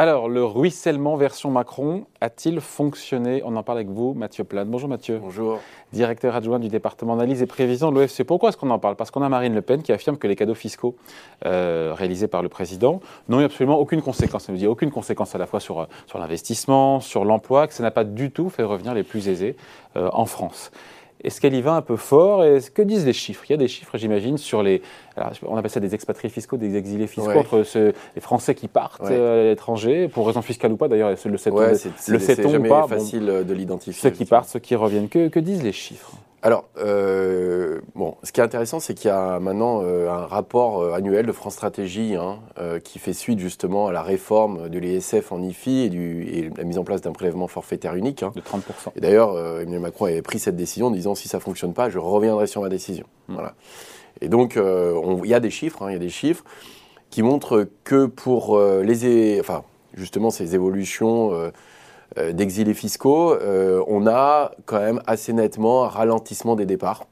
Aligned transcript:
Alors, 0.00 0.30
le 0.30 0.42
ruissellement 0.42 1.14
version 1.16 1.50
Macron 1.50 2.06
a-t-il 2.22 2.62
fonctionné? 2.62 3.42
On 3.44 3.54
en 3.56 3.62
parle 3.62 3.80
avec 3.80 3.90
vous, 3.90 4.14
Mathieu 4.14 4.44
Plane. 4.44 4.66
Bonjour 4.66 4.88
Mathieu. 4.88 5.18
Bonjour. 5.18 5.58
Directeur 5.92 6.34
adjoint 6.34 6.58
du 6.58 6.68
département 6.68 7.16
d'analyse 7.16 7.42
et 7.42 7.46
prévision 7.46 7.92
de 7.92 8.00
l'OFC. 8.00 8.24
Pourquoi 8.24 8.48
est-ce 8.48 8.56
qu'on 8.56 8.70
en 8.70 8.78
parle? 8.78 8.96
Parce 8.96 9.10
qu'on 9.10 9.20
a 9.20 9.28
Marine 9.28 9.54
Le 9.54 9.60
Pen 9.60 9.82
qui 9.82 9.92
affirme 9.92 10.16
que 10.16 10.26
les 10.26 10.36
cadeaux 10.36 10.54
fiscaux 10.54 10.96
euh, 11.44 11.92
réalisés 11.94 12.28
par 12.28 12.40
le 12.40 12.48
président 12.48 13.00
n'ont 13.28 13.42
eu 13.42 13.44
absolument 13.44 13.78
aucune 13.78 14.00
conséquence. 14.00 14.44
Ça 14.44 14.52
veut 14.52 14.58
dire 14.58 14.70
aucune 14.70 14.90
conséquence 14.90 15.34
à 15.34 15.38
la 15.38 15.44
fois 15.44 15.60
sur, 15.60 15.80
euh, 15.80 15.86
sur 16.06 16.18
l'investissement, 16.18 17.00
sur 17.00 17.26
l'emploi, 17.26 17.66
que 17.66 17.74
ça 17.74 17.82
n'a 17.82 17.90
pas 17.90 18.04
du 18.04 18.30
tout 18.30 18.48
fait 18.48 18.62
revenir 18.62 18.94
les 18.94 19.02
plus 19.02 19.28
aisés 19.28 19.54
euh, 19.98 20.08
en 20.14 20.24
France. 20.24 20.70
Est-ce 21.22 21.40
qu'elle 21.40 21.54
y 21.54 21.60
va 21.60 21.74
un 21.74 21.82
peu 21.82 21.96
fort 21.96 22.44
Et 22.44 22.58
que 22.74 22.82
disent 22.82 23.04
les 23.04 23.12
chiffres? 23.12 23.44
Il 23.48 23.52
y 23.52 23.54
a 23.54 23.58
des 23.58 23.68
chiffres, 23.68 23.96
j'imagine, 23.98 24.38
sur 24.38 24.62
les. 24.62 24.82
on 25.46 25.56
appelle 25.56 25.70
ça 25.70 25.80
des 25.80 25.94
expatriés 25.94 26.32
fiscaux, 26.32 26.56
des 26.56 26.76
exilés 26.76 27.06
fiscaux, 27.06 27.30
entre 27.30 27.64
les 28.14 28.20
Français 28.20 28.54
qui 28.54 28.68
partent 28.68 29.02
euh, 29.10 29.42
à 29.42 29.50
l'étranger, 29.50 30.08
pour 30.08 30.26
raison 30.26 30.42
fiscale 30.42 30.72
ou 30.72 30.76
pas, 30.76 30.88
d'ailleurs, 30.88 31.10
le 31.10 31.38
sait-on 31.38 31.56
ouais, 31.56 31.72
le 32.08 32.68
pas 32.68 32.86
facile 32.86 33.26
de 33.46 33.54
l'identifier. 33.54 34.00
Ceux 34.00 34.10
qui 34.10 34.24
partent, 34.24 34.48
ceux 34.48 34.60
qui 34.60 34.74
reviennent. 34.74 35.08
que 35.08 35.40
disent 35.40 35.62
les 35.62 35.72
chiffres? 35.72 36.12
Alors, 36.42 36.70
euh, 36.78 37.80
bon, 37.94 38.16
ce 38.22 38.32
qui 38.32 38.40
est 38.40 38.42
intéressant, 38.42 38.80
c'est 38.80 38.94
qu'il 38.94 39.08
y 39.08 39.12
a 39.12 39.38
maintenant 39.40 39.82
euh, 39.82 40.08
un 40.08 40.26
rapport 40.26 40.80
euh, 40.80 40.94
annuel 40.94 41.26
de 41.26 41.32
France 41.32 41.52
Stratégie 41.54 42.16
hein, 42.16 42.38
qui 42.82 42.98
fait 42.98 43.12
suite 43.12 43.38
justement 43.38 43.88
à 43.88 43.92
la 43.92 44.02
réforme 44.02 44.68
de 44.68 44.78
l'ESF 44.78 45.32
en 45.32 45.42
IFI 45.42 45.80
et, 45.80 45.88
du, 45.90 46.22
et, 46.24 46.50
la 46.56 46.64
mise 46.64 46.78
en 46.78 46.84
place 46.84 47.02
d'un 47.02 47.12
prélèvement 47.12 47.46
forfaitaire 47.46 47.94
unique. 47.94 48.22
Hein. 48.22 48.32
De 48.34 48.40
30%. 48.40 48.62
Et 48.96 49.00
d'ailleurs, 49.00 49.38
Emmanuel 49.60 49.80
Macron 49.80 50.06
avait 50.06 50.22
pris 50.22 50.38
cette 50.38 50.56
décision 50.56 50.86
en 50.86 50.90
disant 50.90 51.14
si 51.14 51.28
ça 51.28 51.38
ne 51.38 51.42
fonctionne 51.42 51.74
pas, 51.74 51.90
je 51.90 51.98
reviendrai 51.98 52.46
sur 52.46 52.62
ma 52.62 52.68
décision. 52.68 53.06
Mmh. 53.28 53.34
Voilà. 53.34 53.54
Et 54.22 54.28
donc, 54.28 54.56
il 54.56 55.28
y 55.28 55.34
a 55.34 55.40
des 55.40 55.50
chiffres, 55.50 55.82
hein, 55.82 55.90
il 55.90 55.92
y 55.92 55.96
a 55.96 56.00
des 56.00 56.10
chiffres 56.10 56.44
qui 57.10 57.22
montrent 57.22 57.68
que 57.84 58.06
pour 58.06 58.58
les, 58.60 59.40
enfin, 59.40 59.64
justement 59.94 60.30
ces 60.30 60.54
évolutions 60.54 61.32
euh, 61.34 61.50
d'exilés 62.16 62.74
fiscaux, 62.74 63.32
euh, 63.34 63.82
on 63.86 64.06
a 64.06 64.52
quand 64.66 64.80
même 64.80 65.00
assez 65.06 65.32
nettement 65.32 65.84
un 65.84 65.88
ralentissement 65.88 66.56
des 66.56 66.66
départs. 66.66 67.06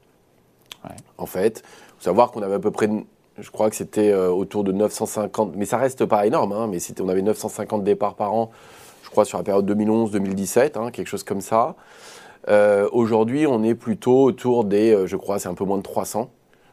En 1.17 1.25
fait, 1.25 1.63
il 1.65 1.95
faut 1.97 2.03
savoir 2.03 2.31
qu'on 2.31 2.41
avait 2.41 2.55
à 2.55 2.59
peu 2.59 2.71
près, 2.71 2.89
je 3.37 3.51
crois 3.51 3.69
que 3.69 3.75
c'était 3.75 4.11
euh, 4.11 4.29
autour 4.29 4.63
de 4.63 4.71
950, 4.71 5.55
mais 5.55 5.65
ça 5.65 5.77
reste 5.77 6.05
pas 6.05 6.25
énorme, 6.25 6.53
hein, 6.53 6.67
mais 6.67 6.79
on 7.01 7.09
avait 7.09 7.21
950 7.21 7.83
départs 7.83 8.15
par 8.15 8.33
an, 8.33 8.51
je 9.03 9.09
crois, 9.09 9.25
sur 9.25 9.37
la 9.37 9.43
période 9.43 9.69
2011-2017, 9.69 10.77
hein, 10.77 10.91
quelque 10.91 11.07
chose 11.07 11.23
comme 11.23 11.41
ça. 11.41 11.75
Aujourd'hui, 12.91 13.45
on 13.45 13.63
est 13.63 13.75
plutôt 13.75 14.23
autour 14.23 14.63
des, 14.63 15.05
je 15.05 15.15
crois, 15.15 15.37
c'est 15.37 15.49
un 15.49 15.53
peu 15.53 15.65
moins 15.65 15.77
de 15.77 15.83
300. 15.83 16.29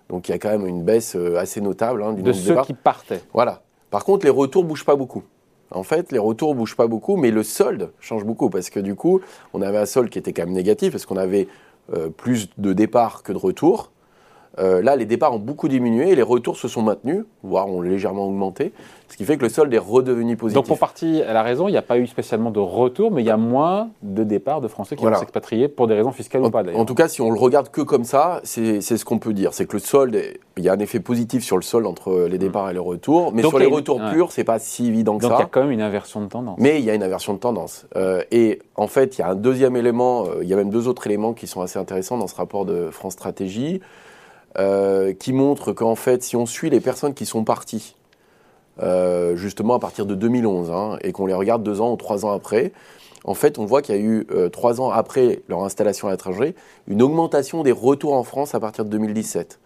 Donc 0.09 0.29
il 0.29 0.33
y 0.33 0.35
a 0.35 0.39
quand 0.39 0.49
même 0.49 0.67
une 0.67 0.83
baisse 0.85 1.17
assez 1.37 1.61
notable 1.61 2.03
hein, 2.03 2.13
du 2.13 2.23
de 2.23 2.33
ceux 2.33 2.57
qui 2.63 2.73
partaient. 2.73 3.23
Voilà. 3.35 3.63
Par 3.91 4.05
contre, 4.05 4.25
les 4.25 4.31
retours 4.31 4.65
bougent 4.65 4.87
pas 4.87 4.97
beaucoup. 4.97 5.25
En 5.71 5.83
fait, 5.83 6.13
les 6.13 6.19
retours 6.19 6.55
bougent 6.55 6.77
pas 6.77 6.87
beaucoup, 6.87 7.17
mais 7.17 7.31
le 7.31 7.43
solde 7.43 7.91
change 8.01 8.25
beaucoup 8.25 8.51
parce 8.51 8.71
que 8.71 8.81
du 8.81 8.95
coup, 8.95 9.21
on 9.53 9.63
avait 9.63 9.79
un 9.79 9.87
solde 9.87 10.11
qui 10.11 10.19
était 10.19 10.33
quand 10.33 10.45
même 10.45 10.55
négatif 10.55 10.93
parce 10.93 11.07
qu'on 11.07 11.17
avait 11.17 11.49
euh, 11.95 12.09
plus 12.09 12.49
de 12.59 12.73
départs 12.73 13.23
que 13.23 13.33
de 13.33 13.39
retours. 13.39 13.91
Euh, 14.59 14.83
là, 14.83 14.97
les 14.97 15.05
départs 15.05 15.35
ont 15.35 15.39
beaucoup 15.39 15.69
diminué 15.69 16.11
et 16.11 16.15
les 16.15 16.23
retours 16.23 16.57
se 16.57 16.69
sont 16.69 16.83
maintenus, 16.83 17.25
voire 17.43 17.69
ont 17.69 17.81
légèrement 17.81 18.27
augmenté, 18.27 18.73
ce 19.09 19.17
qui 19.17 19.25
fait 19.25 19.37
que 19.37 19.43
le 19.43 19.49
solde 19.49 19.73
est 19.73 19.79
redevenu 19.79 20.37
positif. 20.37 20.57
Donc 20.57 20.67
pour 20.67 20.79
partie, 20.79 21.23
elle 21.27 21.37
a 21.37 21.43
raison, 21.43 21.69
il 21.69 21.73
n'y 21.73 21.77
a 21.77 21.83
pas 21.83 21.99
eu 21.99 22.07
spécialement 22.07 22.51
de 22.51 22.59
retour, 22.59 23.11
mais 23.11 23.23
il 23.23 23.27
y 23.27 23.31
a 23.31 23.37
moins 23.37 23.91
de 24.03 24.25
départs 24.25 24.61
de 24.61 24.69
Français 24.69 24.97
qui 24.97 25.05
vont 25.05 25.15
s'expatrier 25.15 25.69
pour 25.69 25.87
des 25.87 25.95
raisons 25.95 26.13
fiscales 26.13 26.43
ou 26.43 26.51
pas 26.51 26.63
d'ailleurs. 26.63 26.81
En 26.81 26.85
tout 26.85 26.95
cas, 26.95 27.09
si 27.09 27.21
on 27.21 27.31
le 27.31 27.39
regarde 27.39 27.71
que 27.71 27.83
comme 27.83 28.05
ça, 28.05 28.41
c'est 28.45 28.81
ce 28.81 29.05
qu'on 29.05 29.19
peut 29.19 29.33
dire. 29.33 29.53
C'est 29.53 29.67
que 29.67 29.75
le 29.75 29.81
solde, 29.81 30.21
il 30.57 30.65
y 30.65 30.69
a 30.69 30.73
un 30.73 30.79
effet 30.79 31.01
positif 31.01 31.45
sur 31.45 31.57
le 31.57 31.63
solde 31.63 31.87
entre 31.87 32.27
les 32.29 32.39
départs 32.39 32.71
et 32.71 32.73
les 32.73 32.79
retours, 32.79 33.33
mais 33.33 33.43
sur 33.43 33.59
les 33.59 33.67
retours 33.67 34.01
purs, 34.11 34.33
c'est 34.33 34.45
pas 34.45 34.59
si 34.59 34.87
évident 34.87 35.19
que 35.19 35.25
ça. 35.25 35.29
Donc 35.29 35.39
il 35.39 35.43
y 35.43 35.45
a 35.45 35.49
quand 35.49 35.63
même 35.63 35.73
une 35.73 35.83
inversion 35.83 36.21
de 36.21 36.27
tendance. 36.29 36.57
Mais 36.59 36.79
il 36.79 36.85
y 36.85 36.91
a 36.91 36.95
une 36.95 37.03
inversion 37.03 37.35
de 37.35 37.39
tendance. 37.39 37.87
Euh, 37.97 38.23
et 38.31 38.61
en 38.75 38.87
fait, 38.87 39.19
il 39.19 39.21
y 39.21 39.25
a 39.25 39.29
un 39.29 39.35
deuxième 39.35 39.77
élément, 39.77 40.25
euh, 40.25 40.43
il 40.43 40.49
y 40.49 40.53
a 40.53 40.57
même 40.57 40.71
deux 40.71 40.89
autres 40.89 41.07
éléments 41.07 41.35
qui 41.35 41.47
sont 41.47 41.61
assez 41.61 41.79
intéressants 41.79 42.19
dans 42.19 42.27
ce 42.27 42.35
rapport 42.35 42.65
de 42.65 42.91
France 42.91 43.13
Stratégie. 43.13 43.81
Euh, 44.59 45.13
qui 45.13 45.35
montre 45.35 45.73
qu'en 45.73 45.97
fait, 45.97 46.23
si 46.23 46.35
on 46.35 46.47
suit 46.47 46.71
les 46.71 46.81
personnes 46.81 47.13
qui 47.13 47.27
sont 47.27 47.45
parties, 47.45 47.95
euh, 48.83 49.37
justement 49.37 49.75
à 49.75 49.79
partir 49.79 50.07
de 50.07 50.15
2011, 50.15 50.71
hein, 50.71 50.99
et 51.03 51.13
qu'on 51.13 51.27
les 51.27 51.35
regarde 51.35 51.63
deux 51.63 51.83
ans 51.83 51.93
ou 51.93 51.97
trois 51.97 52.25
ans 52.25 52.33
après, 52.33 52.73
en 53.25 53.35
fait, 53.35 53.59
on 53.59 53.67
voit 53.67 53.83
qu'il 53.83 53.97
y 53.97 53.99
a 53.99 54.01
eu, 54.01 54.27
euh, 54.31 54.49
trois 54.49 54.81
ans 54.81 54.91
après 54.91 55.43
leur 55.49 55.63
installation 55.63 56.09
à 56.09 56.13
l'étranger, 56.13 56.55
une 56.87 57.03
augmentation 57.03 57.63
des 57.65 57.73
retours 57.73 58.15
en 58.15 58.23
France 58.23 58.55
à 58.55 58.61
partir 58.61 58.87
de 58.87 58.91
2017. 58.91 59.59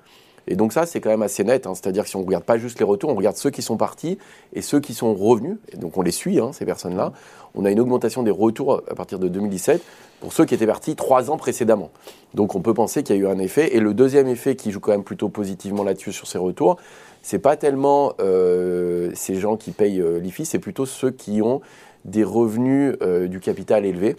Et 0.46 0.56
donc 0.56 0.72
ça, 0.72 0.86
c'est 0.86 1.00
quand 1.00 1.10
même 1.10 1.22
assez 1.22 1.44
net. 1.44 1.66
Hein. 1.66 1.74
C'est-à-dire 1.74 2.04
que 2.04 2.10
si 2.10 2.16
on 2.16 2.20
ne 2.20 2.26
regarde 2.26 2.44
pas 2.44 2.58
juste 2.58 2.78
les 2.78 2.84
retours, 2.84 3.10
on 3.10 3.14
regarde 3.14 3.36
ceux 3.36 3.50
qui 3.50 3.62
sont 3.62 3.76
partis 3.76 4.18
et 4.52 4.62
ceux 4.62 4.80
qui 4.80 4.94
sont 4.94 5.14
revenus. 5.14 5.58
Et 5.72 5.76
donc 5.76 5.96
on 5.96 6.02
les 6.02 6.10
suit, 6.10 6.40
hein, 6.40 6.52
ces 6.52 6.64
personnes-là. 6.64 7.12
On 7.54 7.64
a 7.64 7.70
une 7.70 7.80
augmentation 7.80 8.22
des 8.22 8.30
retours 8.30 8.82
à 8.88 8.94
partir 8.94 9.18
de 9.18 9.28
2017 9.28 9.82
pour 10.20 10.32
ceux 10.32 10.44
qui 10.44 10.54
étaient 10.54 10.66
partis 10.66 10.96
trois 10.96 11.30
ans 11.30 11.36
précédemment. 11.36 11.90
Donc 12.34 12.54
on 12.54 12.60
peut 12.60 12.74
penser 12.74 13.02
qu'il 13.02 13.16
y 13.16 13.18
a 13.18 13.22
eu 13.22 13.26
un 13.26 13.38
effet. 13.38 13.74
Et 13.74 13.80
le 13.80 13.94
deuxième 13.94 14.28
effet 14.28 14.54
qui 14.56 14.70
joue 14.70 14.80
quand 14.80 14.92
même 14.92 15.04
plutôt 15.04 15.28
positivement 15.28 15.82
là-dessus 15.82 16.12
sur 16.12 16.26
ces 16.26 16.38
retours, 16.38 16.76
c'est 17.22 17.38
pas 17.38 17.56
tellement 17.56 18.14
euh, 18.20 19.10
ces 19.14 19.36
gens 19.36 19.56
qui 19.56 19.72
payent 19.72 20.00
euh, 20.00 20.18
l'IFI, 20.20 20.46
c'est 20.46 20.58
plutôt 20.58 20.86
ceux 20.86 21.10
qui 21.10 21.42
ont 21.42 21.60
des 22.04 22.24
revenus 22.24 22.96
euh, 23.02 23.28
du 23.28 23.40
capital 23.40 23.84
élevés 23.84 24.16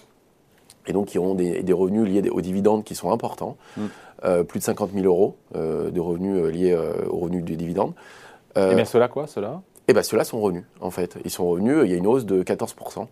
et 0.87 0.93
donc 0.93 1.07
qui 1.07 1.19
ont 1.19 1.35
des, 1.35 1.73
revenus 1.73 2.07
liés 2.07 2.29
aux 2.29 2.41
dividendes 2.41 2.83
qui 2.83 2.95
sont 2.95 3.11
importants. 3.11 3.57
Mm. 3.77 3.81
Euh, 4.23 4.43
plus 4.43 4.59
de 4.59 4.63
50 4.63 4.91
000 4.93 5.05
euros 5.05 5.35
euh, 5.55 5.89
de 5.89 5.99
revenus 5.99 6.37
euh, 6.37 6.51
liés 6.51 6.77
aux 7.09 7.17
revenus 7.17 7.43
du 7.43 7.55
dividende. 7.55 7.93
et 8.55 8.75
bien 8.75 8.85
ceux-là 8.85 9.07
quoi, 9.07 9.25
ceux-là 9.25 9.61
Eh 9.87 9.93
bien 9.93 10.03
ceux-là 10.03 10.23
sont 10.23 10.39
revenus 10.39 10.63
en 10.79 10.91
fait. 10.91 11.17
Ils 11.25 11.31
sont 11.31 11.47
revenus, 11.47 11.79
il 11.85 11.91
y 11.91 11.93
a 11.93 11.97
une 11.97 12.05
hausse 12.05 12.25
de 12.25 12.43
14 12.43 12.75
euh, 12.79 13.03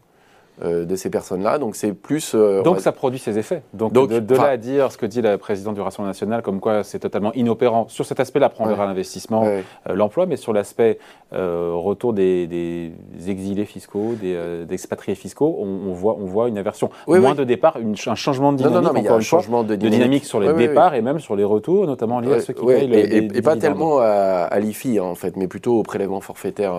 de 0.62 0.96
ces 0.96 1.10
personnes-là. 1.10 1.58
Donc 1.58 1.76
c'est 1.76 1.94
plus. 1.94 2.34
Euh, 2.36 2.62
donc 2.64 2.80
ça 2.80 2.92
produit 2.92 3.20
ses 3.20 3.38
effets. 3.38 3.64
Donc, 3.74 3.94
de, 3.94 4.36
là 4.36 4.44
à 4.44 4.58
dire 4.58 4.92
ce 4.92 4.98
que 4.98 5.06
dit 5.06 5.22
la 5.22 5.38
présidente 5.38 5.76
du 5.76 5.82
Rassemblement 5.82 6.10
national, 6.10 6.42
comme 6.42 6.60
quoi 6.60 6.84
c'est 6.84 7.00
totalement 7.00 7.34
inopérant 7.34 7.88
sur 7.88 8.06
cet 8.06 8.20
aspect-là, 8.20 8.52
on 8.60 8.68
verra 8.68 8.86
l'investissement, 8.86 9.46
euh, 9.46 9.62
l'emploi, 9.94 10.26
mais 10.26 10.36
sur 10.36 10.54
l'aspect 10.54 11.00
retour 11.32 12.14
des, 12.14 12.92
exilés 13.28 13.66
fiscaux, 13.66 14.16
des, 14.20 14.38
expatriés 14.70 15.16
fiscaux, 15.16 15.58
on, 15.60 15.94
voit, 15.94 16.18
on 16.20 16.26
voit 16.26 16.50
une 16.50 16.58
aversion. 16.58 16.90
Moins 17.08 17.36
de 17.36 17.44
départ, 17.44 17.78
un 17.78 18.16
changement 18.16 18.52
de 18.52 18.58
dynamique, 18.58 18.82
non, 18.82 18.94
non, 18.94 19.00
encore 19.00 19.18
un 19.18 19.22
changement 19.22 19.64
de 19.64 19.76
dynamique, 19.76 20.26
sur 20.26 20.40
les 20.40 20.54
départs 20.54 20.96
et 20.96 21.02
même 21.02 21.20
sur 21.20 21.36
les 21.36 21.44
retours, 21.44 21.86
notamment 21.86 22.20
liés 22.20 22.34
à 22.34 22.40
ceux 22.42 22.54
qui 22.54 22.66
payent 22.66 22.94
et, 22.94 23.38
et, 23.38 23.42
pas 23.42 23.56
tellement 23.56 24.00
à, 24.00 24.48
à 24.50 24.60
l'IFI 24.60 25.00
hein, 25.00 25.04
en 25.04 25.16
fait, 25.16 25.38
mais 25.38 25.48
plutôt 25.48 25.80
au 25.80 25.84
prélèvement 25.84 26.22
forfaitaire 26.22 26.74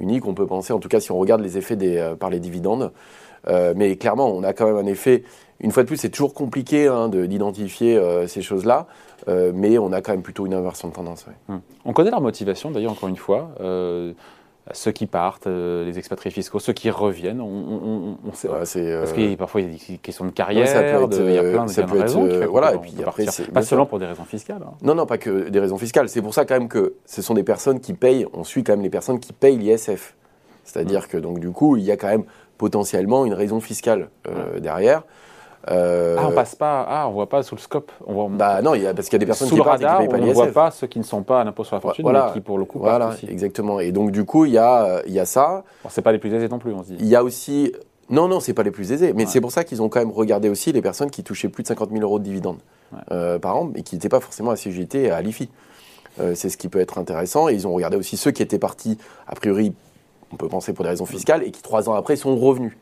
unique. 0.00 0.26
On 0.26 0.34
peut 0.34 0.46
penser, 0.46 0.72
en 0.72 0.78
tout 0.78 0.88
cas, 0.88 1.00
si 1.00 1.12
on 1.12 1.18
regarde 1.18 1.40
les 1.40 1.58
effets 1.58 1.76
euh, 1.80 2.14
par 2.14 2.30
les 2.30 2.40
dividendes. 2.40 2.92
Euh, 3.48 3.72
mais 3.76 3.96
clairement, 3.96 4.28
on 4.28 4.42
a 4.42 4.52
quand 4.52 4.66
même 4.66 4.76
un 4.76 4.86
effet. 4.86 5.24
Une 5.60 5.70
fois 5.70 5.82
de 5.82 5.88
plus, 5.88 5.96
c'est 5.96 6.10
toujours 6.10 6.34
compliqué 6.34 6.88
hein, 6.88 7.08
d'identifier 7.08 7.96
euh, 7.96 8.26
ces 8.26 8.42
choses-là, 8.42 8.86
mais 9.26 9.78
on 9.78 9.92
a 9.92 10.00
quand 10.00 10.12
même 10.12 10.22
plutôt 10.22 10.46
une 10.46 10.54
inversion 10.54 10.88
de 10.88 10.94
tendance. 10.94 11.26
Hum. 11.48 11.60
On 11.84 11.92
connaît 11.92 12.10
leur 12.10 12.20
motivation, 12.22 12.70
d'ailleurs, 12.70 12.92
encore 12.92 13.08
une 13.08 13.16
fois 13.16 13.50
ceux 14.72 14.92
qui 14.92 15.06
partent, 15.06 15.46
euh, 15.46 15.84
les 15.84 15.98
expatriés 15.98 16.32
fiscaux, 16.32 16.58
ceux 16.58 16.72
qui 16.72 16.90
reviennent. 16.90 17.40
On, 17.40 18.16
sait, 18.32 18.48
parce 18.48 18.74
que 18.74 19.34
parfois 19.34 19.60
il 19.60 19.72
y 19.72 19.74
a 19.74 19.78
des 19.92 19.98
questions 19.98 20.24
de 20.24 20.30
carrière, 20.30 20.66
il 20.66 20.74
y 20.74 21.38
a 21.38 21.42
plein, 21.42 21.66
de 21.66 22.00
raisons. 22.00 22.28
voilà, 22.50 22.74
et 22.74 22.78
puis 22.78 22.94
après, 23.04 23.26
pas 23.52 23.62
seulement 23.62 23.86
pour 23.86 23.98
des 23.98 24.06
raisons 24.06 24.24
fiscales. 24.24 24.62
Hein. 24.62 24.72
Non, 24.82 24.94
non, 24.94 25.06
pas 25.06 25.18
que 25.18 25.48
des 25.48 25.60
raisons 25.60 25.78
fiscales. 25.78 26.08
C'est 26.08 26.22
pour 26.22 26.34
ça 26.34 26.44
quand 26.44 26.58
même 26.58 26.68
que 26.68 26.94
ce 27.06 27.22
sont 27.22 27.34
des 27.34 27.42
personnes 27.42 27.80
qui 27.80 27.94
payent. 27.94 28.26
On 28.32 28.44
suit 28.44 28.64
quand 28.64 28.72
même 28.72 28.82
les 28.82 28.90
personnes 28.90 29.20
qui 29.20 29.32
payent 29.32 29.58
l'ISF. 29.58 30.14
C'est-à-dire 30.64 31.02
mmh. 31.02 31.06
que 31.06 31.16
donc 31.16 31.40
du 31.40 31.50
coup, 31.50 31.76
il 31.76 31.84
y 31.84 31.90
a 31.90 31.96
quand 31.96 32.08
même 32.08 32.24
potentiellement 32.58 33.24
une 33.24 33.34
raison 33.34 33.60
fiscale 33.60 34.10
euh, 34.28 34.60
derrière. 34.60 35.02
Euh, 35.68 36.16
ah, 36.18 36.26
on 36.28 36.32
passe 36.32 36.54
pas, 36.54 36.86
ah, 36.88 37.08
on 37.08 37.12
voit 37.12 37.28
pas 37.28 37.42
sous 37.42 37.54
le 37.54 37.60
scope. 37.60 37.92
On 38.06 38.14
voit, 38.14 38.28
bah 38.30 38.62
non, 38.62 38.72
parce 38.94 39.08
qu'il 39.08 39.14
y 39.14 39.16
a 39.16 39.18
des 39.18 39.26
personnes 39.26 39.48
sous 39.48 39.56
qui 39.56 39.60
le 39.60 39.68
radar, 39.68 40.00
on 40.00 40.16
ne 40.16 40.32
voit 40.32 40.46
pas 40.46 40.70
ceux 40.70 40.86
qui 40.86 40.98
ne 40.98 41.04
sont 41.04 41.22
pas 41.22 41.42
à 41.42 41.44
l'impôt 41.44 41.64
sur 41.64 41.76
la 41.76 41.80
fortune, 41.80 42.10
mais 42.10 42.32
qui 42.32 42.40
pour 42.40 42.58
le 42.58 42.64
coup 42.64 42.78
Voilà, 42.78 43.10
exactement. 43.28 43.80
Et 43.80 43.92
donc 43.92 44.10
du 44.10 44.24
coup, 44.24 44.46
il 44.46 44.52
y 44.52 44.58
a, 44.58 45.02
il 45.06 45.12
y 45.12 45.20
a 45.20 45.26
ça. 45.26 45.64
Bon, 45.82 45.90
c'est 45.90 46.02
pas 46.02 46.12
les 46.12 46.18
plus 46.18 46.32
aisés 46.32 46.48
non 46.48 46.58
plus, 46.58 46.72
on 46.72 46.82
se 46.82 46.88
dit. 46.88 46.96
Il 46.98 47.06
y 47.06 47.16
a 47.16 47.22
aussi, 47.22 47.72
non, 48.10 48.26
non, 48.26 48.40
c'est 48.40 48.54
pas 48.54 48.64
les 48.64 48.72
plus 48.72 48.90
aisés, 48.90 49.12
mais 49.14 49.24
c'est 49.26 49.40
pour 49.40 49.52
ça 49.52 49.62
qu'ils 49.62 49.82
ont 49.82 49.88
quand 49.88 50.00
même 50.00 50.10
regardé 50.10 50.48
aussi 50.48 50.72
les 50.72 50.82
personnes 50.82 51.10
qui 51.10 51.22
touchaient 51.22 51.48
plus 51.48 51.62
de 51.62 51.68
50 51.68 51.90
000 51.90 52.02
euros 52.02 52.18
de 52.18 52.24
dividendes 52.24 52.58
euh, 53.12 53.38
par 53.38 53.56
an, 53.56 53.70
et 53.76 53.82
qui 53.82 53.94
n'étaient 53.94 54.08
pas 54.08 54.18
forcément 54.18 54.50
assujettés 54.50 55.12
à 55.12 55.22
l'IFI. 55.22 55.48
Euh, 56.18 56.34
c'est 56.34 56.48
ce 56.48 56.56
qui 56.56 56.68
peut 56.68 56.80
être 56.80 56.98
intéressant. 56.98 57.48
Et 57.48 57.54
ils 57.54 57.68
ont 57.68 57.72
regardé 57.72 57.96
aussi 57.96 58.16
ceux 58.16 58.32
qui 58.32 58.42
étaient 58.42 58.58
partis, 58.58 58.98
a 59.28 59.36
priori, 59.36 59.72
on 60.32 60.36
peut 60.36 60.48
penser 60.48 60.72
pour 60.72 60.84
des 60.84 60.90
raisons 60.90 61.06
fiscales, 61.06 61.44
et 61.44 61.52
qui 61.52 61.62
trois 61.62 61.88
ans 61.88 61.94
après 61.94 62.16
sont 62.16 62.36
revenus. 62.36 62.76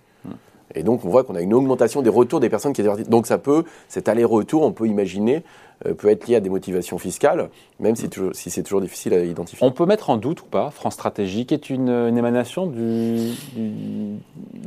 Et 0.75 0.83
donc, 0.83 1.05
on 1.05 1.09
voit 1.09 1.25
qu'on 1.25 1.35
a 1.35 1.41
une 1.41 1.55
augmentation 1.55 2.03
des 2.03 2.11
retours 2.11 2.41
des 2.41 2.49
personnes 2.49 2.73
qui 2.73 2.81
étaient 2.81 2.91
parties. 2.91 3.05
Donc, 3.05 3.27
ça 3.27 3.39
peut, 3.39 3.65
cet 3.89 4.09
aller-retour, 4.09 4.63
on 4.63 4.73
peut 4.73 4.87
imaginer, 4.87 5.43
euh, 5.87 5.95
peut 5.95 6.09
être 6.09 6.27
lié 6.27 6.37
à 6.37 6.41
des 6.41 6.51
motivations 6.51 6.99
fiscales, 6.99 7.49
même 7.79 7.97
si, 7.97 8.11
si 8.33 8.51
c'est 8.51 8.63
toujours 8.63 8.81
difficile 8.81 9.15
à 9.15 9.25
identifier. 9.25 9.67
On 9.67 9.71
peut 9.71 9.87
mettre 9.87 10.11
en 10.11 10.17
doute 10.17 10.43
ou 10.43 10.47
pas, 10.47 10.71
France 10.71 10.95
Stratégique 10.95 11.53
est 11.53 11.71
une, 11.71 11.89
émanation 12.17 12.67
du, 12.67 13.31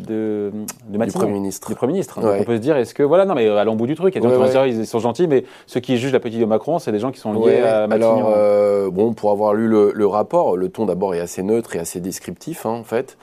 de, 0.07 0.51
du 0.89 0.97
Premier 1.11 1.33
ministre. 1.33 1.67
Du 1.67 1.75
Premier 1.75 1.93
ministre. 1.93 2.19
On 2.23 2.43
peut 2.43 2.55
se 2.55 2.61
dire, 2.61 2.77
est-ce 2.77 2.93
que, 2.93 3.03
voilà, 3.03 3.25
non, 3.25 3.35
mais 3.35 3.47
allons 3.47 3.73
au 3.73 3.75
bout 3.75 3.87
du 3.87 3.95
truc. 3.95 4.15
Il 4.15 4.23
y 4.23 4.25
a 4.25 4.27
des 4.27 4.33
gens 4.33 4.41
qui 4.41 4.45
vont 4.45 4.51
dire, 4.51 4.65
ils 4.65 4.87
sont 4.87 4.99
gentils, 4.99 5.27
mais 5.27 5.43
ceux 5.67 5.81
qui 5.81 5.97
jugent 5.97 6.13
la 6.13 6.19
petite 6.19 6.39
de 6.39 6.45
Macron, 6.45 6.79
c'est 6.79 6.91
des 6.91 6.99
gens 6.99 7.11
qui 7.11 7.19
sont 7.19 7.33
liés 7.33 7.59
à 7.59 7.87
Matignon. 7.87 8.17
Alors, 8.17 8.33
euh, 8.35 8.89
bon, 8.89 9.13
pour 9.13 9.31
avoir 9.31 9.53
lu 9.53 9.67
le, 9.67 10.07
rapport, 10.07 10.55
le 10.57 10.69
ton 10.69 10.85
d'abord 10.85 11.13
est 11.13 11.19
assez 11.19 11.43
neutre 11.43 11.75
et 11.75 11.79
assez 11.79 11.99
descriptif, 11.99 12.65
hein, 12.65 12.69
en 12.69 12.83
fait. 12.83 13.17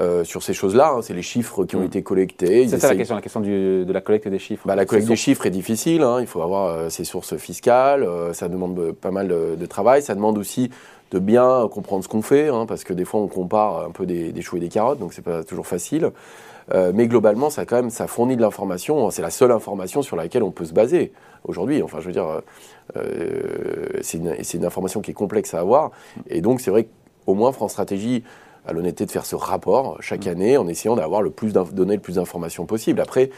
Euh, 0.00 0.24
sur 0.24 0.42
ces 0.42 0.52
choses-là. 0.54 0.94
hein. 0.96 1.02
C'est 1.02 1.14
les 1.14 1.22
chiffres 1.22 1.64
qui 1.64 1.76
ont 1.76 1.82
été 1.82 2.02
collectés. 2.02 2.68
C'est 2.68 2.78
ça 2.78 2.88
la 2.88 2.96
question, 2.96 3.14
la 3.14 3.22
question 3.22 3.40
du- 3.40 3.84
de 3.84 3.92
la 3.92 4.00
collecte 4.00 4.28
des 4.28 4.38
chiffres. 4.38 4.66
bah, 4.66 4.74
la 4.76 4.84
collecte 4.86 5.08
des 5.08 5.16
chiffres 5.16 5.46
est 5.46 5.50
difficile. 5.50 6.02
hein. 6.02 6.18
Il 6.20 6.26
faut 6.26 6.42
avoir 6.42 6.66
euh, 6.68 6.88
ses 6.90 7.04
sources 7.04 7.36
fiscales. 7.36 8.02
euh, 8.02 8.32
ça 8.32 8.48
demande 8.48 8.92
pas 8.92 9.10
mal 9.10 9.28
de, 9.28 9.54
de 9.56 9.66
travail. 9.66 10.02
Ça 10.02 10.14
demande 10.14 10.38
aussi 10.38 10.70
de 11.12 11.18
bien 11.18 11.68
comprendre 11.70 12.02
ce 12.02 12.08
qu'on 12.08 12.20
fait, 12.22 12.48
hein, 12.48 12.66
parce 12.66 12.82
que 12.82 12.92
des 12.92 13.04
fois 13.04 13.20
on 13.20 13.28
compare 13.28 13.84
un 13.86 13.90
peu 13.92 14.06
des, 14.06 14.32
des 14.32 14.42
choux 14.42 14.56
et 14.56 14.60
des 14.60 14.68
carottes, 14.68 14.98
donc 14.98 15.12
c'est 15.12 15.22
pas 15.22 15.44
toujours 15.44 15.66
facile. 15.66 16.10
Euh, 16.74 16.90
mais 16.92 17.06
globalement, 17.06 17.48
ça 17.48 17.64
quand 17.64 17.76
même, 17.76 17.90
ça 17.90 18.08
fournit 18.08 18.34
de 18.36 18.40
l'information. 18.42 19.08
C'est 19.10 19.22
la 19.22 19.30
seule 19.30 19.52
information 19.52 20.02
sur 20.02 20.16
laquelle 20.16 20.42
on 20.42 20.50
peut 20.50 20.64
se 20.64 20.72
baser 20.72 21.12
aujourd'hui. 21.44 21.80
Enfin, 21.80 21.98
je 22.00 22.06
veux 22.06 22.12
dire, 22.12 22.26
euh, 22.96 24.00
c'est 24.02 24.18
une, 24.18 24.34
une 24.54 24.64
information 24.64 25.00
qui 25.00 25.10
est 25.12 25.14
complexe 25.14 25.54
à 25.54 25.60
avoir. 25.60 25.90
Et 26.28 26.40
donc, 26.40 26.60
c'est 26.60 26.70
vrai 26.70 26.88
qu'au 27.24 27.34
moins 27.34 27.52
France 27.52 27.72
Stratégie 27.72 28.24
a 28.66 28.72
l'honnêteté 28.72 29.06
de 29.06 29.10
faire 29.10 29.24
ce 29.24 29.36
rapport 29.36 29.96
chaque 30.00 30.26
année 30.26 30.56
en 30.56 30.66
essayant 30.68 30.96
d'avoir 30.96 31.22
le 31.22 31.30
plus 31.30 31.52
donner 31.52 31.94
le 31.94 32.02
plus 32.02 32.16
d'informations 32.16 32.66
possible. 32.66 33.00
Après, 33.00 33.30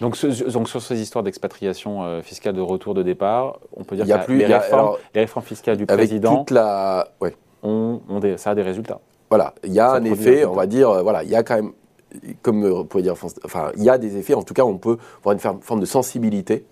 Donc, 0.00 0.16
ce- 0.16 0.48
donc 0.50 0.68
sur 0.68 0.80
ces 0.80 1.00
histoires 1.00 1.24
d'expatriation 1.24 2.04
euh, 2.04 2.22
fiscale 2.22 2.54
de 2.54 2.60
retour 2.60 2.94
de 2.94 3.02
départ, 3.02 3.58
on 3.76 3.84
peut 3.84 3.96
dire 3.96 4.04
Il 4.04 4.08
y 4.08 4.12
a 4.12 4.18
que 4.18 4.24
plus- 4.26 4.38
les, 4.38 4.44
il 4.44 4.50
y 4.50 4.52
a- 4.52 4.60
réformes, 4.60 4.80
alors, 4.80 4.98
les 5.14 5.20
réformes 5.22 5.44
fiscales 5.44 5.76
du 5.76 5.84
avec 5.88 5.96
président 5.96 6.36
toute 6.38 6.50
la, 6.52 7.08
ouais. 7.20 7.34
ont, 7.62 8.00
ont 8.08 8.20
des, 8.20 8.36
ça 8.36 8.50
a 8.50 8.54
des 8.54 8.62
résultats. 8.62 9.00
Voilà, 9.28 9.54
il 9.64 9.72
y 9.72 9.80
a 9.80 9.88
Ça 9.90 9.96
un 9.96 10.04
effet, 10.04 10.44
on 10.44 10.52
va 10.54 10.66
dire, 10.66 10.88
euh, 10.88 11.02
voilà, 11.02 11.24
il 11.24 11.30
y 11.30 11.34
a 11.34 11.42
quand 11.42 11.56
même, 11.56 11.72
comme 12.42 12.64
euh, 12.64 12.74
on 12.80 12.84
pourrait 12.84 13.02
dire, 13.02 13.14
enfin, 13.44 13.72
il 13.76 13.82
y 13.82 13.90
a 13.90 13.98
des 13.98 14.16
effets. 14.16 14.34
En 14.34 14.42
tout 14.44 14.54
cas, 14.54 14.62
on 14.62 14.78
peut 14.78 14.98
voir 15.24 15.32
une 15.32 15.40
forme 15.40 15.80
de 15.80 15.86
sensibilité 15.86 16.64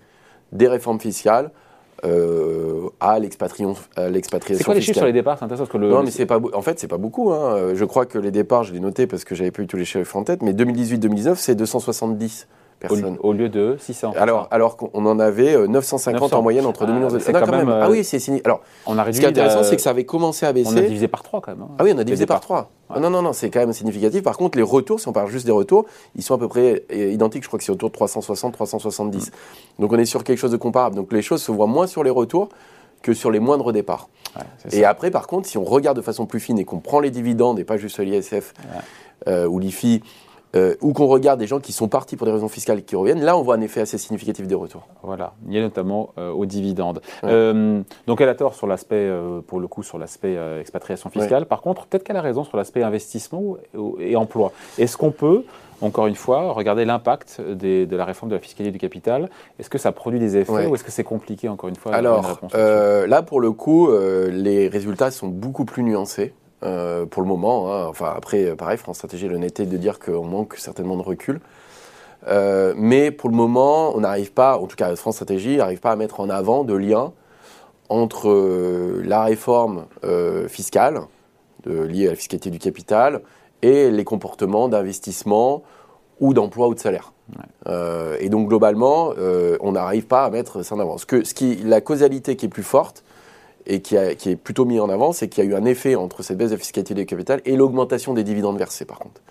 des 0.53 0.67
réformes 0.69 0.99
fiscales 1.01 1.51
euh, 2.03 2.89
à 2.99 3.19
l'expatriation, 3.19 3.75
C'est 4.57 4.63
quoi 4.63 4.73
les 4.73 4.81
chiffres 4.81 4.97
sur 4.97 5.05
les 5.05 5.13
départs? 5.13 5.37
C'est 5.39 5.45
intéressant 5.45 5.63
parce 5.63 5.71
que 5.73 5.77
le, 5.77 5.89
non, 5.89 6.03
mais 6.03 6.11
c'est 6.11 6.25
pas, 6.25 6.39
en 6.53 6.61
fait, 6.61 6.79
c'est 6.79 6.87
pas 6.87 6.97
beaucoup. 6.97 7.31
hein. 7.31 7.55
Euh, 7.55 7.75
Je 7.75 7.85
crois 7.85 8.05
que 8.05 8.17
les 8.17 8.31
départs, 8.31 8.63
je 8.63 8.73
l'ai 8.73 8.79
noté 8.79 9.07
parce 9.07 9.23
que 9.23 9.33
j'avais 9.35 9.51
pas 9.51 9.61
eu 9.61 9.67
tous 9.67 9.77
les 9.77 9.85
chiffres 9.85 10.15
en 10.15 10.23
tête, 10.23 10.41
mais 10.41 10.53
2018-2019, 10.53 11.35
c'est 11.35 11.55
270 11.55 12.47
personnes. 12.79 13.17
au, 13.21 13.33
lieu 13.33 13.49
de 13.49 13.77
600. 13.79 14.13
Alors, 14.17 14.47
alors 14.51 14.77
qu'on 14.77 14.89
on 14.93 15.05
en 15.05 15.19
avait 15.19 15.55
euh, 15.55 15.67
950 15.67 16.21
900. 16.21 16.37
en 16.37 16.41
moyenne 16.41 16.65
entre 16.65 16.83
Ah, 16.83 16.87
2011 16.87 17.11
et 17.11 17.15
mais 17.17 17.23
c'est 17.23 17.31
Non, 17.33 17.39
quand 17.39 17.51
même, 17.51 17.69
Ah 17.69 17.85
euh, 17.87 17.91
oui, 17.91 18.03
c'est 18.03 18.19
signé. 18.19 18.41
Alors, 18.45 18.61
on 18.85 18.97
a 18.97 19.05
ce 19.11 19.19
qui 19.19 19.25
est 19.25 19.29
intéressant, 19.29 19.59
euh, 19.59 19.63
c'est 19.63 19.75
que 19.75 19.81
ça 19.81 19.89
avait 19.91 20.05
commencé 20.05 20.45
à 20.45 20.53
baisser. 20.53 20.69
on 20.73 20.77
a 20.77 20.81
divisé 20.81 21.07
par 21.07 21.23
3 21.23 21.41
quand 21.41 21.51
même. 21.51 21.61
hein, 21.63 21.69
Ah 21.79 21.83
oui, 21.83 21.91
on 21.95 21.97
a 21.99 22.03
divisé 22.03 22.25
par 22.25 22.39
départs. 22.41 22.67
3. 22.89 22.99
Non, 23.01 23.09
non, 23.09 23.21
non, 23.21 23.33
c'est 23.33 23.49
quand 23.49 23.59
même 23.59 23.73
significatif. 23.73 24.21
Par 24.23 24.37
contre, 24.37 24.57
les 24.57 24.63
retours, 24.63 24.99
si 24.99 25.07
on 25.07 25.13
parle 25.13 25.29
juste 25.29 25.45
des 25.45 25.51
retours, 25.51 25.85
ils 26.15 26.21
sont 26.23 26.35
à 26.35 26.37
peu 26.37 26.47
près 26.47 26.83
euh, 26.91 27.11
identiques. 27.11 27.43
Je 27.43 27.47
crois 27.47 27.57
que 27.57 27.65
c'est 27.65 27.71
autour 27.71 27.89
de 27.89 27.93
360, 27.95 28.53
370. 28.53 29.31
Donc 29.79 29.91
on 29.91 29.97
est 29.97 30.05
sur 30.05 30.23
quelque 30.23 30.37
chose 30.37 30.51
de 30.51 30.57
comparable. 30.57 30.95
Donc 30.95 31.11
les 31.11 31.21
choses 31.21 31.41
se 31.41 31.51
voient 31.51 31.65
moins 31.67 31.87
sur 31.87 32.03
les 32.03 32.11
retours 32.11 32.49
que 33.01 33.13
sur 33.13 33.31
les 33.31 33.39
moindres 33.39 33.71
départs. 33.71 34.09
Ouais, 34.35 34.43
Et 34.71 34.81
ça. 34.81 34.89
après, 34.89 35.11
par 35.11 35.27
contre, 35.27 35.47
si 35.47 35.57
on 35.57 35.63
regarde 35.63 35.95
de 35.97 36.01
façon 36.01 36.25
plus 36.25 36.39
fine 36.39 36.59
et 36.59 36.65
qu'on 36.65 36.79
prend 36.79 36.99
les 36.99 37.09
dividendes 37.11 37.57
et 37.59 37.63
pas 37.63 37.77
juste 37.77 37.99
l'ISF 37.99 38.53
euh, 39.27 39.47
ou 39.47 39.59
l'IFI, 39.59 40.01
euh, 40.55 40.75
ou 40.81 40.93
qu'on 40.93 41.07
regarde 41.07 41.39
des 41.39 41.47
gens 41.47 41.59
qui 41.59 41.71
sont 41.73 41.87
partis 41.87 42.15
pour 42.15 42.25
des 42.25 42.31
raisons 42.33 42.47
fiscales 42.47 42.79
et 42.79 42.81
qui 42.83 42.95
reviennent, 42.95 43.23
là, 43.23 43.37
on 43.37 43.41
voit 43.41 43.55
un 43.55 43.61
effet 43.61 43.81
assez 43.81 43.97
significatif 43.97 44.47
des 44.47 44.55
retours. 44.55 44.87
Voilà, 45.03 45.33
lié 45.47 45.61
notamment 45.61 46.09
euh, 46.17 46.31
aux 46.31 46.45
dividendes. 46.45 47.01
Ouais. 47.23 47.29
Euh, 47.31 47.81
donc 48.07 48.21
elle 48.21 48.29
a 48.29 48.35
tort 48.35 48.55
sur 48.55 48.67
l'aspect, 48.67 48.95
euh, 48.95 49.41
pour 49.41 49.59
le 49.59 49.67
coup, 49.67 49.83
sur 49.83 49.97
l'aspect 49.97 50.35
euh, 50.37 50.61
expatriation 50.61 51.09
fiscale. 51.09 51.45
Par 51.45 51.61
contre, 51.61 51.85
peut-être 51.87 52.03
qu'elle 52.03 52.17
a 52.17 52.21
raison 52.21 52.43
sur 52.43 52.57
l'aspect 52.57 52.83
investissement 52.83 53.57
et 53.99 54.15
emploi. 54.15 54.51
Est-ce 54.77 54.97
qu'on 54.97 55.11
peut, 55.11 55.43
encore 55.81 56.07
une 56.07 56.15
fois, 56.15 56.51
regarder 56.53 56.85
l'impact 56.85 57.41
de 57.41 57.95
la 57.95 58.05
réforme 58.05 58.29
de 58.29 58.35
la 58.35 58.41
fiscalité 58.41 58.71
du 58.71 58.79
capital? 58.79 59.29
Est-ce 59.59 59.69
que 59.69 59.77
ça 59.77 59.91
produit 59.91 60.19
des 60.19 60.37
effets 60.37 60.51
Ouais. 60.51 60.65
ou 60.67 60.75
est-ce 60.75 60.83
que 60.83 60.91
c'est 60.91 61.03
compliqué, 61.03 61.49
encore 61.49 61.69
une 61.69 61.75
fois 61.75 61.91
une 61.91 61.97
Alors, 61.97 62.39
euh, 62.55 63.07
là, 63.07 63.21
pour 63.21 63.41
le 63.41 63.51
coup, 63.51 63.89
les 64.29 64.67
résultats 64.69 65.11
sont 65.11 65.27
beaucoup 65.27 65.65
plus 65.65 65.83
nuancés. 65.83 66.33
Euh, 66.63 67.05
pour 67.05 67.21
le 67.21 67.27
moment, 67.27 67.73
hein. 67.73 67.87
enfin 67.87 68.13
après, 68.15 68.45
euh, 68.45 68.55
pareil, 68.55 68.77
France 68.77 68.97
Stratégie 68.97 69.25
a 69.25 69.29
l'honnêteté 69.29 69.65
de 69.65 69.77
dire 69.77 69.99
qu'on 69.99 70.25
manque 70.25 70.55
certainement 70.57 70.97
de 70.97 71.01
recul. 71.01 71.39
Euh, 72.27 72.73
mais 72.77 73.11
pour 73.11 73.29
le 73.29 73.35
moment, 73.35 73.95
on 73.95 73.99
n'arrive 73.99 74.31
pas, 74.31 74.57
en 74.57 74.65
tout 74.65 74.75
cas 74.75 74.95
France 74.95 75.15
Stratégie 75.15 75.57
n'arrive 75.57 75.79
pas 75.79 75.91
à 75.91 75.95
mettre 75.95 76.19
en 76.19 76.29
avant 76.29 76.63
de 76.63 76.73
lien 76.73 77.13
entre 77.89 78.29
euh, 78.29 79.01
la 79.05 79.23
réforme 79.23 79.85
fiscale 80.47 81.01
liée 81.65 82.07
à 82.07 82.11
la 82.11 82.15
fiscalité 82.15 82.51
du 82.51 82.59
capital 82.59 83.21
et 83.63 83.89
les 83.89 84.03
comportements 84.03 84.67
d'investissement 84.67 85.63
ou 86.19 86.33
d'emploi 86.33 86.67
ou 86.67 86.75
de 86.75 86.79
salaire. 86.79 87.11
Euh, 87.67 88.17
et 88.19 88.29
donc 88.29 88.47
globalement, 88.47 89.13
euh, 89.17 89.57
on 89.61 89.73
n'arrive 89.73 90.05
pas 90.05 90.25
à 90.25 90.29
mettre 90.29 90.63
ça 90.63 90.75
en 90.75 90.79
avant. 90.79 90.97
Ce 90.97 91.05
que, 91.05 91.23
ce 91.23 91.33
qui, 91.33 91.55
la 91.57 91.81
causalité 91.81 92.35
qui 92.35 92.45
est 92.45 92.49
plus 92.49 92.63
forte 92.63 93.03
et 93.67 93.81
qui, 93.81 93.97
a- 93.97 94.15
qui 94.15 94.29
est 94.31 94.35
plutôt 94.35 94.65
mis 94.65 94.79
en 94.79 94.89
avant, 94.89 95.11
c'est 95.11 95.27
qu'il 95.27 95.43
y 95.43 95.47
a 95.47 95.49
eu 95.49 95.55
un 95.55 95.65
effet 95.65 95.95
entre 95.95 96.23
cette 96.23 96.37
baisse 96.37 96.51
de 96.51 96.57
fiscalité 96.57 96.93
du 96.93 97.05
capital 97.05 97.41
et 97.45 97.55
l'augmentation 97.55 98.13
des 98.13 98.23
dividendes 98.23 98.57
versés, 98.57 98.85
par 98.85 98.99
contre. 98.99 99.21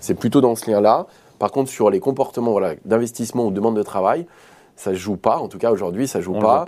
C'est 0.00 0.14
plutôt 0.14 0.40
dans 0.40 0.54
ce 0.56 0.70
lien-là. 0.70 1.06
Par 1.38 1.52
contre, 1.52 1.70
sur 1.70 1.88
les 1.88 2.00
comportements 2.00 2.50
voilà, 2.50 2.74
d'investissement 2.84 3.46
ou 3.46 3.50
de 3.50 3.54
demande 3.56 3.76
de 3.76 3.82
travail, 3.82 4.26
ça 4.76 4.90
ne 4.90 4.96
joue 4.96 5.16
pas. 5.16 5.38
En 5.38 5.48
tout 5.48 5.58
cas, 5.58 5.70
aujourd'hui, 5.70 6.08
ça 6.08 6.18
ne 6.18 6.24
joue 6.24 6.34
On 6.34 6.40
pas. 6.40 6.64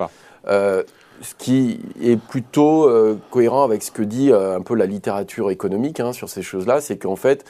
Euh, 0.48 0.82
ce 1.20 1.34
qui 1.34 1.80
est 2.00 2.16
plutôt 2.16 2.88
euh, 2.88 3.18
cohérent 3.30 3.62
avec 3.62 3.82
ce 3.82 3.90
que 3.90 4.02
dit 4.02 4.32
euh, 4.32 4.56
un 4.56 4.62
peu 4.62 4.74
la 4.74 4.86
littérature 4.86 5.50
économique 5.50 6.00
hein, 6.00 6.12
sur 6.12 6.28
ces 6.30 6.40
choses-là, 6.42 6.80
c'est 6.80 6.96
qu'en 6.96 7.16
fait, 7.16 7.44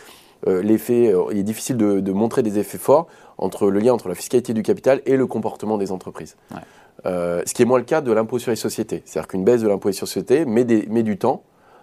l'effet, 0.47 1.15
il 1.33 1.39
est 1.39 1.43
difficile 1.43 1.77
de, 1.77 2.01
de 2.01 2.13
montrer 2.13 2.43
des 2.43 2.59
effets 2.59 2.79
forts 2.79 3.07
entre 3.41 3.71
le 3.71 3.81
lien 3.81 3.93
entre 3.93 4.09
la 4.09 4.15
fiscalité 4.15 4.55
du 4.55 4.63
capital 4.63 5.01
et 5.07 5.17
le 5.17 5.27
comportement 5.27 5.77
des 5.79 5.91
entreprises. 5.91 6.37
Ouais. 6.53 6.59
Euh, 7.07 7.43
ce 7.47 7.55
qui 7.55 7.63
est 7.63 7.65
moins 7.65 7.79
le 7.79 7.85
cas 7.85 8.01
de 8.03 8.13
l'impôt 8.13 8.39
sur 8.39 8.51
les 8.51 8.57
sociétés. 8.57 9.03
C'est-à-dire 9.07 9.27
qu'une 9.29 9.43
baisse 9.45 9.63
de 9.63 9.69
l'impôt 9.69 9.91
sur 9.91 10.05
les 10.05 10.07
sociétés 10.07 10.45
met, 10.45 10.65
des- 10.65 10.87
met 10.87 11.03
du 11.03 11.17
temps 11.17 11.43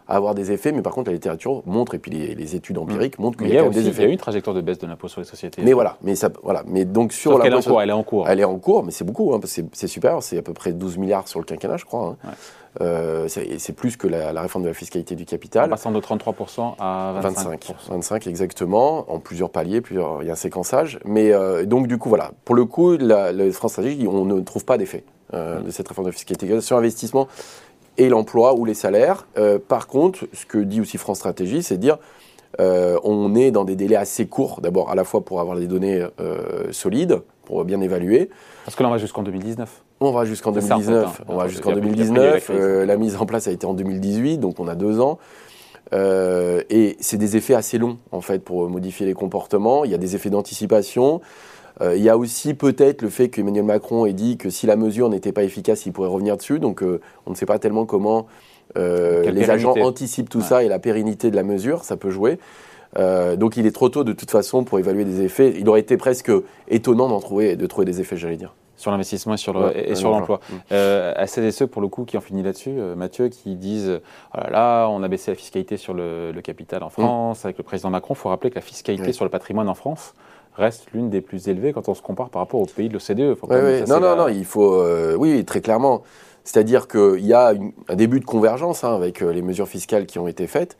à 0.09 0.15
avoir 0.15 0.35
des 0.35 0.51
effets, 0.51 0.71
mais 0.71 0.81
par 0.81 0.93
contre, 0.93 1.09
la 1.09 1.13
littérature 1.13 1.63
montre, 1.65 1.93
et 1.95 1.99
puis 1.99 2.11
les, 2.11 2.33
les 2.35 2.55
études 2.55 2.77
empiriques 2.77 3.19
montrent 3.19 3.37
Mais 3.41 3.47
qu'il 3.47 3.55
il 3.55 3.59
y 3.59 3.61
y 3.61 3.65
a 3.65 3.67
aussi 3.67 3.79
des 3.79 3.81
il 3.81 3.83
y 3.85 3.87
a 3.87 3.89
eu 3.89 4.03
effets. 4.05 4.11
une 4.13 4.17
trajectoire 4.17 4.55
de 4.55 4.61
baisse 4.61 4.77
de 4.79 4.87
l'impôt 4.87 5.07
sur 5.07 5.19
les 5.21 5.27
sociétés. 5.27 5.61
Mais 5.63 5.73
voilà, 5.73 5.97
mais, 6.01 6.15
ça, 6.15 6.29
voilà. 6.43 6.63
mais 6.65 6.85
donc 6.85 7.11
sur 7.13 7.33
Sauf 7.33 7.41
qu'elle 7.41 7.51
est 7.53 7.55
en 7.55 7.61
cours. 7.61 7.81
Elle 7.81 7.89
est 7.89 7.93
en 7.93 8.03
cours. 8.03 8.29
elle 8.29 8.39
est 8.39 8.43
en 8.45 8.57
cours, 8.57 8.83
mais 8.83 8.91
c'est 8.91 9.03
beaucoup, 9.03 9.33
hein, 9.33 9.39
parce 9.39 9.53
que 9.55 9.61
c'est- 9.73 9.87
super, 9.87 10.23
c'est 10.23 10.37
à 10.37 10.41
peu 10.41 10.53
près 10.53 10.71
12 10.71 10.97
milliards 10.97 11.27
sur 11.27 11.39
le 11.39 11.45
quinquennat, 11.45 11.77
je 11.77 11.85
crois. 11.85 12.15
hein. 12.23 12.27
Ouais. 12.27 12.33
Euh, 12.79 13.27
c'est 13.27 13.73
plus 13.75 13.97
que 13.97 14.07
la, 14.07 14.31
la 14.33 14.41
réforme 14.41 14.63
de 14.63 14.67
la 14.69 14.73
fiscalité 14.75 15.15
du 15.15 15.23
En 15.23 15.25
capital. 15.25 15.67
passant 15.69 15.91
de 15.91 15.99
33% 15.99 16.75
à 16.79 17.19
25%. 17.21 17.21
25, 17.23 17.75
25 17.89 18.27
exactement, 18.27 19.11
en 19.11 19.17
plusieurs 19.19 19.49
paliers, 19.49 19.81
plusieurs, 19.81 20.21
il 20.21 20.27
y 20.27 20.29
a 20.29 20.33
un 20.33 20.35
séquençage. 20.35 20.99
Mais 21.03 21.31
euh, 21.33 21.65
donc 21.65 21.87
du 21.87 21.97
coup, 21.97 22.09
voilà, 22.09 22.31
pour 22.45 22.53
le 22.53 22.65
coup, 22.65 22.95
la, 22.97 23.31
la 23.31 23.51
France 23.51 23.71
Stratégie, 23.71 24.07
on 24.07 24.25
ne 24.25 24.39
trouve 24.41 24.63
pas 24.63 24.77
d'effet 24.77 25.03
euh, 25.33 25.59
de 25.61 25.71
cette 25.71 25.87
réforme 25.87 26.05
de 26.05 26.11
la 26.11 26.15
fiscalité 26.15 26.61
sur 26.61 26.75
l'investissement 26.75 27.27
et 27.97 28.09
l'emploi 28.09 28.53
ou 28.55 28.65
les 28.65 28.73
salaires. 28.73 29.27
Euh, 29.37 29.59
par 29.59 29.87
contre, 29.87 30.25
ce 30.33 30.45
que 30.45 30.57
dit 30.57 30.81
aussi 30.81 30.97
France 30.97 31.17
Stratégie, 31.17 31.63
c'est 31.63 31.75
de 31.77 31.81
dire 31.81 31.97
euh, 32.59 32.97
on 33.03 33.35
est 33.35 33.51
dans 33.51 33.65
des 33.65 33.75
délais 33.75 33.95
assez 33.95 34.25
courts, 34.25 34.61
d'abord 34.61 34.89
à 34.89 34.95
la 34.95 35.03
fois 35.03 35.21
pour 35.21 35.39
avoir 35.41 35.57
des 35.57 35.67
données 35.67 36.05
euh, 36.19 36.71
solides, 36.71 37.21
pour 37.45 37.63
bien 37.65 37.81
évaluer. 37.81 38.29
Parce 38.65 38.75
que 38.75 38.83
là, 38.83 38.89
on 38.89 38.91
va 38.93 38.97
jusqu'en 38.97 39.23
2019. 39.23 39.69
On 39.99 40.11
va 40.11 40.25
jusqu'en 40.25 40.53
C'est 40.53 40.61
ça, 40.61 40.75
en 40.75 40.79
fait, 40.79 40.85
2019. 40.85 41.21
hein. 41.21 41.23
On 41.27 41.35
va 41.37 41.47
jusqu'en 41.47 41.71
il 41.71 41.77
y 41.77 41.79
a- 41.79 41.83
il 41.83 41.87
y 41.87 41.89
a- 41.89 41.93
il 41.93 41.97
y 41.97 42.01
a 42.01 42.05
eu 42.05 42.15
la 42.15 42.21
2019. 42.31 42.43
crise. 42.45 42.57
euh, 42.59 42.85
la 42.85 42.97
mise 42.97 43.15
en 43.15 43.25
place 43.25 43.47
a 43.47 43.51
été 43.51 43.65
en 43.65 43.73
2018, 43.73 44.37
donc 44.37 44.59
on 44.59 44.67
a 44.67 44.75
deux 44.75 44.99
ans. 44.99 45.17
Et 46.69 46.97
c'est 46.99 47.17
des 47.17 47.37
effets 47.37 47.53
assez 47.55 47.77
longs, 47.77 47.97
en 48.11 48.21
fait, 48.21 48.39
pour 48.43 48.69
modifier 48.69 49.05
les 49.05 49.13
comportements. 49.13 49.85
Il 49.85 49.91
y 49.91 49.95
a 49.95 49.97
des 49.97 50.15
effets 50.15 50.29
d'anticipation. 50.29 51.21
Euh, 51.81 51.95
il 51.95 52.03
y 52.03 52.09
a 52.09 52.17
aussi 52.17 52.53
peut-être 52.53 53.01
le 53.03 53.09
fait 53.09 53.29
qu'Emmanuel 53.29 53.63
Macron 53.65 54.05
ait 54.05 54.13
dit 54.13 54.37
que 54.37 54.49
si 54.49 54.65
la 54.65 54.75
mesure 54.75 55.09
n'était 55.09 55.31
pas 55.31 55.43
efficace, 55.43 55.85
il 55.85 55.93
pourrait 55.93 56.09
revenir 56.09 56.35
dessus. 56.37 56.59
Donc 56.59 56.81
euh, 56.81 56.99
on 57.25 57.31
ne 57.31 57.35
sait 57.35 57.45
pas 57.45 57.59
tellement 57.59 57.85
comment 57.85 58.25
euh, 58.77 59.29
les 59.31 59.49
agents 59.49 59.75
anticipent 59.77 60.29
tout 60.29 60.39
Ouais. 60.39 60.43
ça 60.43 60.63
et 60.63 60.67
la 60.67 60.79
pérennité 60.79 61.29
de 61.31 61.35
la 61.35 61.43
mesure, 61.43 61.83
ça 61.83 61.97
peut 61.97 62.09
jouer. 62.09 62.39
Donc 63.37 63.57
il 63.57 63.65
est 63.67 63.71
trop 63.71 63.89
tôt 63.89 64.03
de 64.03 64.13
toute 64.13 64.31
façon 64.31 64.63
pour 64.63 64.79
évaluer 64.79 65.05
des 65.05 65.21
effets. 65.21 65.53
Il 65.59 65.69
aurait 65.69 65.81
été 65.81 65.97
presque 65.97 66.31
étonnant 66.67 67.07
d'en 67.09 67.19
trouver, 67.19 67.55
de 67.55 67.67
trouver 67.67 67.85
des 67.85 68.01
effets, 68.01 68.17
j'allais 68.17 68.37
dire. 68.37 68.55
Sur 68.75 68.91
l'investissement 68.91 69.33
et 69.33 69.37
sur 69.37 69.53
le- 69.53 69.59
Ouais, 69.67 69.79
et, 69.79 69.89
et 69.89 69.91
un 69.91 69.95
sur 69.95 70.09
l'emploi. 70.11 70.35
emploi. 70.37 70.57
Euh, 70.71 71.11
à 71.15 71.25
celles 71.27 71.45
et 71.45 71.51
ceux, 71.51 71.65
pour 71.67 71.81
le 71.81 71.87
coup, 71.87 72.05
qui 72.05 72.15
ont 72.17 72.21
fini 72.21 72.43
là-dessus, 72.43 72.73
euh, 72.77 72.95
Mathieu, 72.95 73.27
qui 73.29 73.55
disent 73.55 74.01
oh 74.35 74.37
là 74.37 74.49
là, 74.51 74.87
on 74.89 75.01
a 75.03 75.07
baissé 75.07 75.31
la 75.31 75.35
fiscalité 75.35 75.77
sur 75.77 75.93
le, 75.95 76.31
le 76.31 76.41
capital 76.41 76.81
en 76.83 76.89
France 76.89 77.43
avec 77.45 77.57
le 77.57 77.63
président 77.63 77.89
Macron. 77.89 78.13
Il 78.13 78.17
faut 78.17 78.29
rappeler 78.29 78.49
que 78.49 78.55
la 78.55 78.61
fiscalité 78.61 79.09
Mm. 79.09 79.13
Sur 79.13 79.25
le 79.25 79.31
patrimoine 79.31 79.67
en 79.69 79.73
France 79.75 80.13
reste 80.57 80.87
l'une 80.93 81.09
des 81.09 81.21
plus 81.21 81.47
élevées 81.47 81.73
quand 81.73 81.87
on 81.89 81.93
se 81.93 82.01
compare 82.01 82.29
par 82.29 82.41
rapport 82.41 82.59
aux 82.59 82.65
pays 82.65 82.89
de 82.89 82.93
l'OCDE. 82.93 83.37
Ça, 83.39 83.85
Non, 83.93 83.99
non, 83.99 84.07
la- 84.09 84.15
non, 84.15 84.27
il 84.27 84.45
faut, 84.45 84.73
euh, 84.81 85.15
oui, 85.15 85.43
très 85.45 85.61
clairement. 85.61 86.03
C'est-à-dire 86.43 86.87
qu'il 86.87 87.25
y 87.25 87.33
a 87.33 87.53
une- 87.53 87.73
un 87.89 87.95
début 87.95 88.19
de 88.19 88.25
convergence 88.25 88.83
hein, 88.83 88.95
avec 88.95 89.21
euh, 89.21 89.31
les 89.33 89.41
mesures 89.41 89.67
fiscales 89.67 90.05
qui 90.05 90.17
ont 90.17 90.27
été 90.29 90.47
faites, 90.47 90.77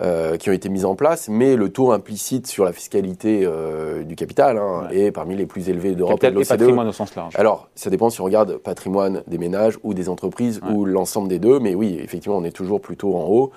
euh, 0.00 0.36
qui 0.36 0.48
ont 0.48 0.52
été 0.52 0.68
mises 0.68 0.84
en 0.84 0.94
place, 0.94 1.28
mais 1.28 1.56
le 1.56 1.68
taux 1.68 1.90
implicite 1.90 2.46
sur 2.46 2.64
la 2.64 2.72
fiscalité 2.72 3.42
euh, 3.44 4.04
du 4.04 4.14
capital 4.14 4.56
hein, 4.56 4.86
Ouais. 4.88 4.98
est 4.98 5.10
parmi 5.12 5.34
les 5.36 5.46
plus 5.46 5.68
élevés 5.68 5.96
d'Europe 5.96 6.22
et 6.22 6.30
de 6.30 6.34
l'OCDE. 6.36 6.48
patrimoine 6.48 6.86
au 6.88 6.92
sens 6.92 7.14
large. 7.16 7.34
Alors, 7.36 7.68
ça 7.74 7.90
dépend 7.90 8.08
si 8.08 8.20
on 8.20 8.24
regarde 8.24 8.56
patrimoine 8.58 9.22
des 9.26 9.36
ménages 9.38 9.78
ou 9.82 9.92
des 9.94 10.08
entreprises 10.08 10.60
Ouais. 10.64 10.72
ou 10.72 10.84
l'ensemble 10.84 11.26
des 11.28 11.40
deux, 11.40 11.58
mais 11.58 11.74
oui, 11.74 11.98
effectivement, 12.02 12.38
on 12.38 12.44
est 12.44 12.52
toujours 12.54 12.80
plutôt 12.80 13.16
en 13.16 13.24
haut, 13.24 13.50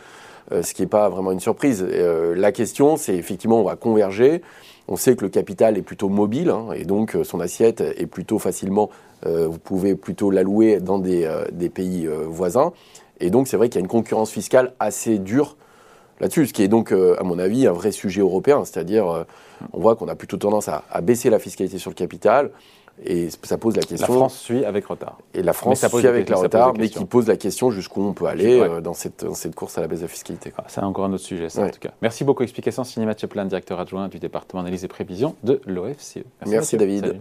euh, 0.52 0.64
ce 0.64 0.74
qui 0.74 0.82
n'est 0.82 0.88
pas 0.90 1.08
vraiment 1.08 1.32
une 1.32 1.40
surprise. 1.40 1.86
La 2.36 2.52
question, 2.52 2.98
c'est 2.98 3.16
effectivement, 3.16 3.62
on 3.62 3.64
va 3.64 3.76
converger. 3.76 4.42
On 4.88 4.98
sait 4.98 5.16
que 5.16 5.24
le 5.24 5.30
capital 5.30 5.78
est 5.78 5.82
plutôt 5.82 6.10
mobile, 6.10 6.50
hein, 6.50 6.68
et 6.76 6.84
donc 6.84 7.16
euh, 7.16 7.24
son 7.24 7.40
assiette 7.40 7.82
est 7.82 8.06
plutôt 8.06 8.38
facilement, 8.38 8.90
euh, 9.26 9.48
vous 9.48 9.60
pouvez 9.60 9.96
plutôt 9.96 10.30
l'allouer 10.30 10.82
dans 10.82 11.00
des, 11.00 11.24
euh, 11.24 11.46
pays 11.74 12.08
voisins. 12.28 12.74
Et 13.20 13.30
donc, 13.30 13.48
c'est 13.48 13.56
vrai 13.56 13.70
qu'il 13.70 13.76
y 13.76 13.78
a 13.78 13.86
une 13.86 13.88
concurrence 13.88 14.32
fiscale 14.32 14.74
assez 14.80 15.18
dure 15.18 15.56
là-dessus, 16.20 16.48
ce 16.48 16.54
qui 16.54 16.64
est 16.64 16.68
donc, 16.68 16.92
à 16.92 17.24
mon 17.24 17.40
avis, 17.40 17.68
un 17.68 17.72
vrai 17.72 17.92
sujet 17.92 18.20
européen. 18.20 18.66
C'est-à-dire, 18.66 19.26
on 19.72 19.80
voit 19.80 19.96
qu'on 19.96 20.10
a 20.10 20.16
plutôt 20.16 20.36
tendance 20.36 20.68
à, 20.68 20.84
à 20.92 21.00
baisser 21.00 21.30
la 21.30 21.40
fiscalité 21.40 21.78
sur 21.78 21.90
le 21.90 21.96
capital. 21.96 22.52
Et 23.06 23.30
ça 23.44 23.58
pose 23.58 23.76
la 23.76 23.82
question. 23.82 24.08
La 24.08 24.14
France 24.14 24.38
suit 24.38 24.64
avec 24.66 24.86
retard. 24.86 25.18
Et 25.34 25.42
la 25.42 25.54
France 25.54 25.86
suit 25.86 26.08
avec 26.08 26.30
le 26.30 26.36
retard, 26.36 26.74
mais 26.78 26.90
qui 26.90 27.04
pose 27.06 27.28
la 27.28 27.38
question 27.38 27.72
jusqu'où 27.72 28.04
on 28.04 28.14
peut 28.14 28.26
aller 28.26 28.60
euh, 28.60 28.82
dans, 28.82 28.94
cette, 28.94 29.26
dans, 29.26 29.34
cette, 29.34 29.56
course 29.56 29.78
à 29.78 29.82
la 29.82 29.88
baisse 29.88 30.00
de 30.00 30.06
la 30.06 30.10
fiscalité. 30.10 30.54
Ah, 30.58 30.66
c'est 30.68 30.82
encore 30.82 31.06
un 31.06 31.14
autre 31.14 31.24
sujet, 31.24 31.50
ça, 31.50 31.64
en 31.64 31.70
tout 31.70 31.80
cas. 31.80 31.92
Merci 32.02 32.24
beaucoup. 32.24 32.44
Explication 32.44 32.84
Cinéma 32.84 33.14
Chaplin, 33.18 33.46
directeur 33.46 33.80
adjoint 33.80 34.08
du 34.08 34.20
département 34.20 34.62
analyse 34.62 34.84
et 34.84 34.88
prévision 34.88 35.36
de 35.44 35.60
l'OFCE. 35.66 36.20
Merci, 36.46 36.76
Merci 36.76 36.78
David. 36.78 37.20